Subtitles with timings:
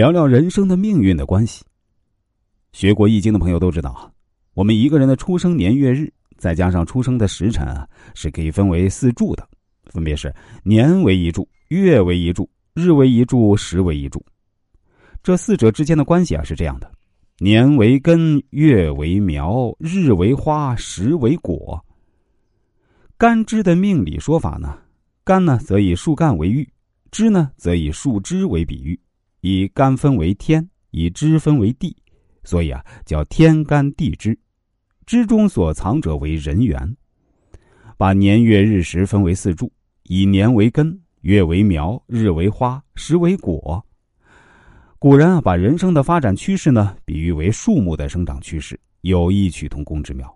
[0.00, 1.62] 聊聊人生的命运的关系。
[2.72, 4.10] 学过易经的朋友都知道啊，
[4.54, 9.46] 我们一个人的出生年月日，再加上出生的时辰啊，是可以分为四柱的，
[9.92, 14.24] 分别是年为一柱、月为一柱、日为一柱、时为一柱。
[15.22, 16.90] 这四者之间的关系啊是这样的：
[17.38, 21.78] 年为根，月为苗，日为花，时为果。
[23.18, 24.78] 干支的命理说法呢，
[25.24, 26.66] 干呢则以树干为喻，
[27.10, 28.98] 支呢则以树枝为比喻，
[29.40, 31.96] 以干分为天，以支分为地，
[32.44, 34.38] 所以啊叫天干地支。
[35.06, 36.96] 支中所藏者为人缘。
[37.96, 39.70] 把年月日时分为四柱，
[40.04, 43.84] 以年为根，月为苗，日为花，时为果。
[44.98, 50.34] 古人啊把人生的发展趋势呢比喻为树木的生长趋势，有异曲同工之妙。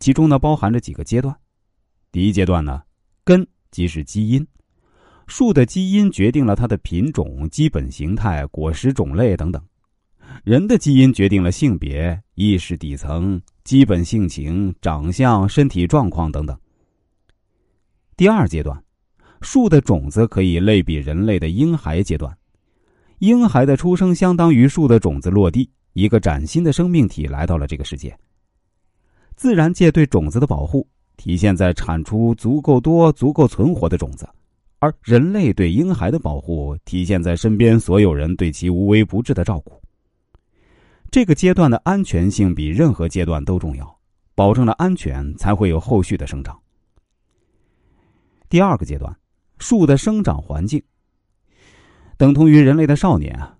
[0.00, 1.36] 其中呢包含着几个阶段。
[2.10, 2.82] 第一阶段呢，
[3.24, 4.46] 根即是基因，
[5.32, 9.58] 树的基因决定了它的品种、基本形态、果实种类等等；
[10.44, 16.54] 人的基因决定了性别、意识底层、基本性情、长相、身体状况等等。
[18.14, 18.78] 第二阶段，
[19.40, 22.36] 树的种子可以类比人类的婴孩阶段，
[23.20, 28.14] 婴孩的出生相当于树的种子落地，一个崭新的生命体来到了这个世界。
[29.34, 30.86] 自然界对种子的保护。
[31.16, 34.28] 体现在产出足够多、足够存活的种子，
[34.82, 39.80] 而人类对婴孩的保护体现在身边所有人对其无微不至的照顾。
[41.08, 43.96] 这个阶段的安全性比任何阶段都重要，
[44.34, 46.58] 保证了安全，才会有后续的生长。
[48.48, 49.16] 第二个阶段，
[49.58, 50.82] 树的生长环境
[52.16, 53.56] 等同于人类的少年啊。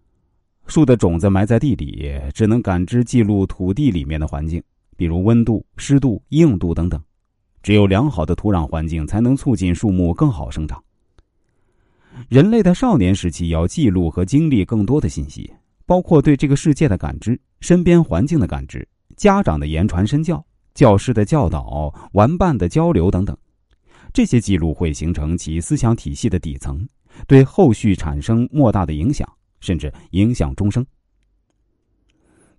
[0.66, 4.60] 树的种子埋在地里，只能感知记录土地里面的环境，
[4.96, 7.00] 比如温度、湿度、硬度等等。
[7.62, 10.82] 只有良好的土壤环境，才能促进树木更好生长。
[12.28, 15.52] 人类的少年时期要记录和经历更多的信息，
[15.86, 23.36] 包括对这个世界的感知、身边环境的感知、家长的言传身教、教师的教导、玩伴的交流等等。
[24.12, 26.86] 这些记录会形成其思想体系的底层，
[27.26, 29.26] 对后续产生莫大的影响，
[29.60, 30.84] 甚至影响终生。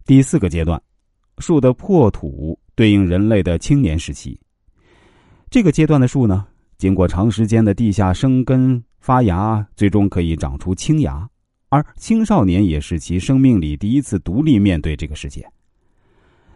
[0.06, 0.82] 第四个阶段，
[1.38, 4.40] 树的破土对应人类的青年时期。
[5.50, 6.46] 这个阶段的树呢，
[6.78, 11.30] 经过长时间的地下生根发芽，最终可以长出青芽。
[11.68, 15.46] 而青少年也是其生命里第一次独立面对这个世界。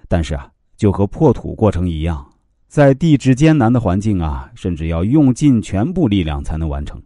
[0.08, 2.26] 但是啊，就和破土过程一样，
[2.70, 7.04] 在地质艰难的环境啊，甚至要用尽全部力量才能完成。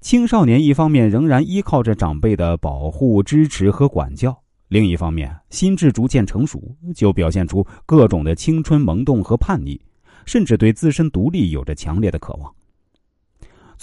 [0.00, 4.34] 青少年一方面仍然依靠着长辈的保护、支持和管教，
[4.68, 9.78] 另一方面心智逐渐成熟，就表现出各种的青春萌动和叛逆。
[10.24, 12.50] 甚至对自身独立有着强烈的渴望。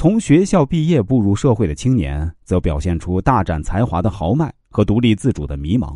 [0.02, 5.96] 从学校毕业步入社会的青年，则表现出大展才华的豪迈和独立自主的迷茫，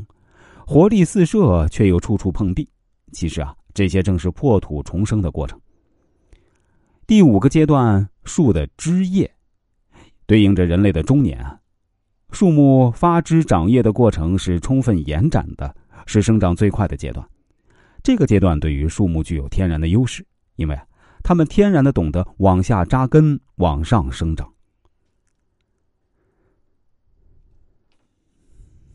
[0.64, 2.70] 活力四射却又处处碰壁。
[3.14, 5.60] 其实啊，这些正是破土重生的过程。
[7.08, 9.28] 第五个阶段，树的枝叶，
[10.28, 11.60] 对应着人类的中年啊。
[12.30, 17.28] 树木发枝长叶的过程是充分延展的，是生长最快的阶段。
[18.04, 20.24] 这个阶段对于树木具有天然的优势。
[20.58, 20.86] 因为啊，
[21.28, 24.55] 他们天然的懂得往下扎根，往上生长。